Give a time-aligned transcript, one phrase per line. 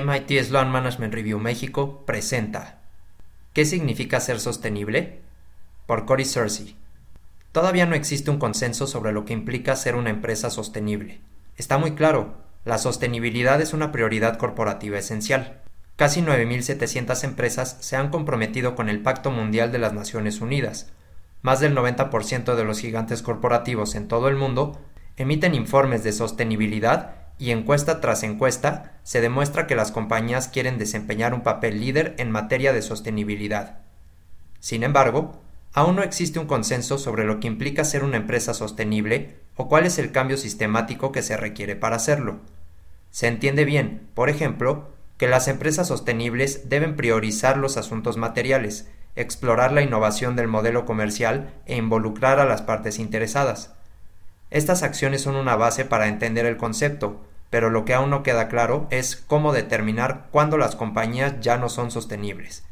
[0.00, 2.78] MIT Sloan Management Review México presenta
[3.52, 5.20] ¿Qué significa ser sostenible?
[5.84, 6.76] Por Cory Cersei.
[7.52, 11.20] Todavía no existe un consenso sobre lo que implica ser una empresa sostenible.
[11.58, 15.60] Está muy claro, la sostenibilidad es una prioridad corporativa esencial.
[15.96, 20.90] Casi 9.700 empresas se han comprometido con el Pacto Mundial de las Naciones Unidas.
[21.42, 24.80] Más del 90% de los gigantes corporativos en todo el mundo
[25.18, 31.34] emiten informes de sostenibilidad y encuesta tras encuesta se demuestra que las compañías quieren desempeñar
[31.34, 33.80] un papel líder en materia de sostenibilidad.
[34.60, 39.34] Sin embargo, aún no existe un consenso sobre lo que implica ser una empresa sostenible
[39.56, 42.36] o cuál es el cambio sistemático que se requiere para hacerlo.
[43.10, 48.86] Se entiende bien, por ejemplo, que las empresas sostenibles deben priorizar los asuntos materiales,
[49.16, 53.72] explorar la innovación del modelo comercial e involucrar a las partes interesadas.
[54.52, 57.20] Estas acciones son una base para entender el concepto,
[57.52, 61.68] pero lo que aún no queda claro es cómo determinar cuándo las compañías ya no
[61.68, 62.64] son sostenibles.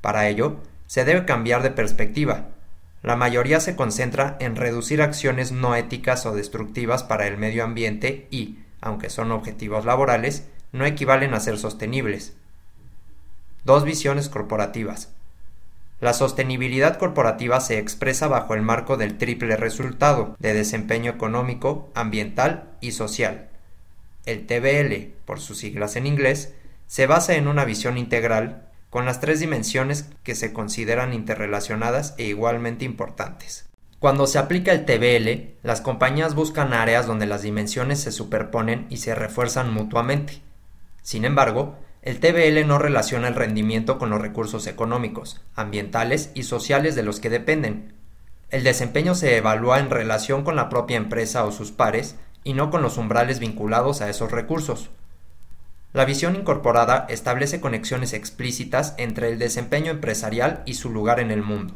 [0.00, 2.44] Para ello, se debe cambiar de perspectiva.
[3.02, 8.28] La mayoría se concentra en reducir acciones no éticas o destructivas para el medio ambiente
[8.30, 12.36] y, aunque son objetivos laborales, no equivalen a ser sostenibles.
[13.64, 15.12] Dos visiones corporativas.
[15.98, 22.70] La sostenibilidad corporativa se expresa bajo el marco del triple resultado de desempeño económico, ambiental
[22.80, 23.48] y social.
[24.24, 26.54] El TBL, por sus siglas en inglés,
[26.86, 32.24] se basa en una visión integral con las tres dimensiones que se consideran interrelacionadas e
[32.24, 33.66] igualmente importantes.
[33.98, 38.98] Cuando se aplica el TBL, las compañías buscan áreas donde las dimensiones se superponen y
[38.98, 40.42] se refuerzan mutuamente.
[41.02, 46.94] Sin embargo, el TBL no relaciona el rendimiento con los recursos económicos, ambientales y sociales
[46.94, 47.94] de los que dependen.
[48.50, 52.70] El desempeño se evalúa en relación con la propia empresa o sus pares y no
[52.70, 54.90] con los umbrales vinculados a esos recursos.
[55.92, 61.42] La visión incorporada establece conexiones explícitas entre el desempeño empresarial y su lugar en el
[61.42, 61.74] mundo.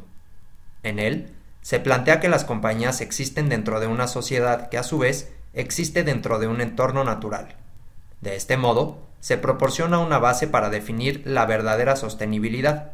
[0.82, 4.98] En él, se plantea que las compañías existen dentro de una sociedad que a su
[4.98, 7.56] vez existe dentro de un entorno natural.
[8.20, 12.92] De este modo, se proporciona una base para definir la verdadera sostenibilidad.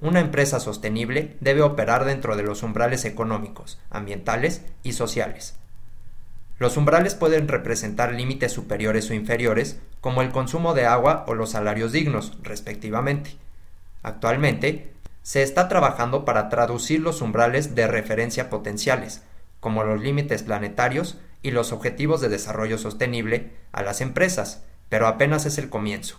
[0.00, 5.59] Una empresa sostenible debe operar dentro de los umbrales económicos, ambientales y sociales,
[6.60, 11.52] los umbrales pueden representar límites superiores o inferiores, como el consumo de agua o los
[11.52, 13.38] salarios dignos, respectivamente.
[14.02, 19.22] Actualmente, se está trabajando para traducir los umbrales de referencia potenciales,
[19.58, 25.46] como los límites planetarios y los objetivos de desarrollo sostenible, a las empresas, pero apenas
[25.46, 26.18] es el comienzo.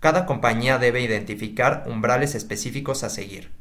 [0.00, 3.52] Cada compañía debe identificar umbrales específicos a seguir.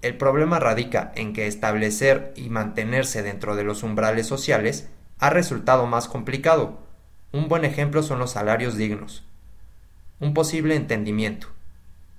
[0.00, 5.86] El problema radica en que establecer y mantenerse dentro de los umbrales sociales ha resultado
[5.86, 6.78] más complicado.
[7.32, 9.24] Un buen ejemplo son los salarios dignos.
[10.20, 11.48] Un posible entendimiento.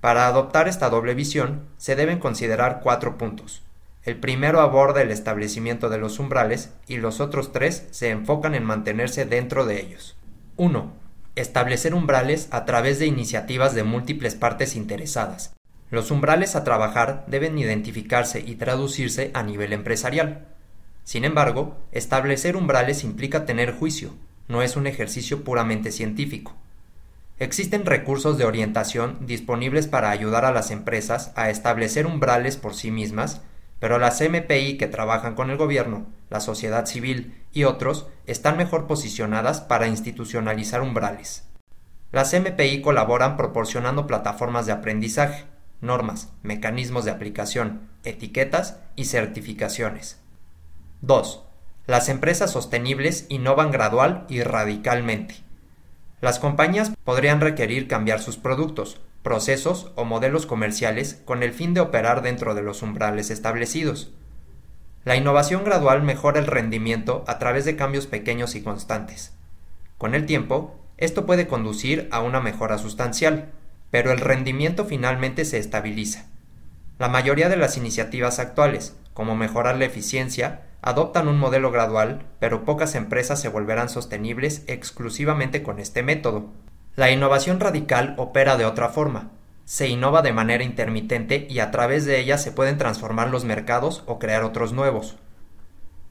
[0.00, 3.62] Para adoptar esta doble visión se deben considerar cuatro puntos.
[4.04, 8.64] El primero aborda el establecimiento de los umbrales y los otros tres se enfocan en
[8.64, 10.16] mantenerse dentro de ellos.
[10.56, 10.92] 1.
[11.36, 15.54] Establecer umbrales a través de iniciativas de múltiples partes interesadas.
[15.90, 20.46] Los umbrales a trabajar deben identificarse y traducirse a nivel empresarial.
[21.08, 24.10] Sin embargo, establecer umbrales implica tener juicio,
[24.46, 26.54] no es un ejercicio puramente científico.
[27.38, 32.90] Existen recursos de orientación disponibles para ayudar a las empresas a establecer umbrales por sí
[32.90, 33.40] mismas,
[33.80, 38.86] pero las MPI que trabajan con el gobierno, la sociedad civil y otros están mejor
[38.86, 41.48] posicionadas para institucionalizar umbrales.
[42.12, 45.46] Las MPI colaboran proporcionando plataformas de aprendizaje,
[45.80, 50.18] normas, mecanismos de aplicación, etiquetas y certificaciones.
[51.00, 51.44] 2.
[51.86, 55.36] Las empresas sostenibles innovan gradual y radicalmente.
[56.20, 61.80] Las compañías podrían requerir cambiar sus productos, procesos o modelos comerciales con el fin de
[61.80, 64.10] operar dentro de los umbrales establecidos.
[65.04, 69.32] La innovación gradual mejora el rendimiento a través de cambios pequeños y constantes.
[69.98, 73.52] Con el tiempo, esto puede conducir a una mejora sustancial,
[73.92, 76.26] pero el rendimiento finalmente se estabiliza.
[76.98, 82.64] La mayoría de las iniciativas actuales, como mejorar la eficiencia, adoptan un modelo gradual, pero
[82.64, 86.46] pocas empresas se volverán sostenibles exclusivamente con este método.
[86.94, 89.30] La innovación radical opera de otra forma.
[89.64, 94.02] Se innova de manera intermitente y a través de ella se pueden transformar los mercados
[94.06, 95.16] o crear otros nuevos.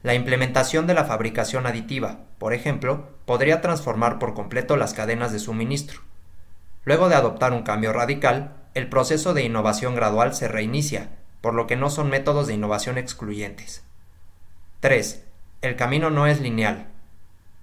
[0.02, 5.40] La implementación de la fabricación aditiva, por ejemplo, podría transformar por completo las cadenas de
[5.40, 6.02] suministro.
[6.84, 11.10] Luego de adoptar un cambio radical, el proceso de innovación gradual se reinicia,
[11.40, 13.87] por lo que no son métodos de innovación excluyentes.
[14.80, 15.24] 3.
[15.60, 16.86] El camino no es lineal.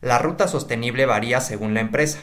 [0.01, 2.19] La ruta sostenible varía según la empresa.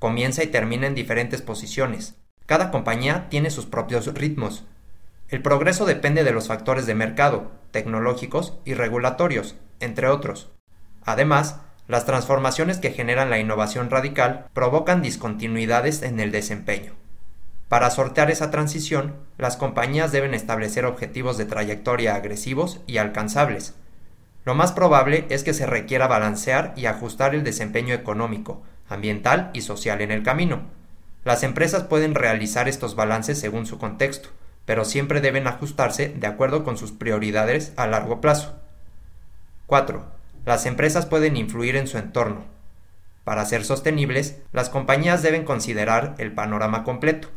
[0.00, 2.16] comienza y termina en diferentes posiciones.
[2.46, 4.64] Cada compañía tiene sus propios ritmos.
[5.28, 10.50] El progreso depende de los factores de mercado, tecnológicos y regulatorios, entre otros.
[11.04, 16.94] Además, las transformaciones que generan la innovación radical provocan discontinuidades en el desempeño.
[17.68, 23.76] Para sortear esa transición, las compañías deben establecer objetivos de trayectoria agresivos y alcanzables.
[24.44, 29.62] Lo más probable es que se requiera balancear y ajustar el desempeño económico, ambiental y
[29.62, 30.62] social en el camino.
[31.24, 34.30] Las empresas pueden realizar estos balances según su contexto,
[34.64, 38.54] pero siempre deben ajustarse de acuerdo con sus prioridades a largo plazo.
[39.66, 40.04] 4.
[40.44, 42.44] Las empresas pueden influir en su entorno.
[43.24, 47.28] Para ser sostenibles, las compañías deben considerar el panorama completo,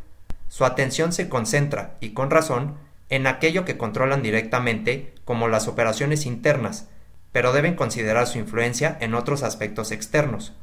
[0.47, 2.75] su atención se concentra, y con razón,
[3.09, 6.87] en aquello que controlan directamente, como las operaciones internas,
[7.35, 10.53] pero deben considerar su influencia en otros aspectos externos.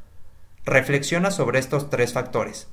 [0.64, 2.66] Reflexiona sobre estos tres factores.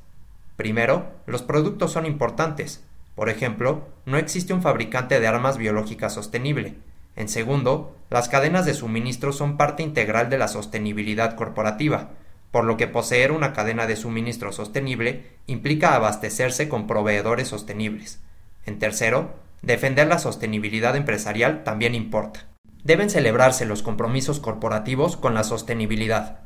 [0.55, 2.81] Primero, los productos son importantes.
[3.13, 6.75] Por ejemplo, no existe un fabricante de armas biológicas sostenible.
[7.17, 12.11] En segundo, las cadenas de suministro son parte integral de la sostenibilidad corporativa
[12.51, 18.21] por lo que poseer una cadena de suministro sostenible implica abastecerse con proveedores sostenibles.
[18.65, 22.48] En tercero, defender la sostenibilidad empresarial también importa.
[22.83, 26.39] Deben celebrarse los compromisos corporativos con la sostenibilidad.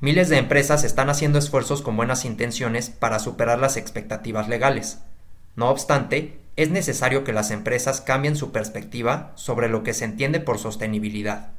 [0.00, 4.98] Miles de empresas están haciendo esfuerzos con buenas intenciones para superar las expectativas legales.
[5.56, 10.40] No obstante, es necesario que las empresas cambien su perspectiva sobre lo que se entiende
[10.40, 11.52] por sostenibilidad.